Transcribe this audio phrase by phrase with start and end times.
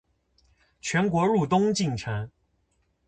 [0.81, 2.31] 全国入冬进程